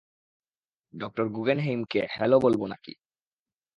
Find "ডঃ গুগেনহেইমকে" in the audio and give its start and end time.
0.93-2.01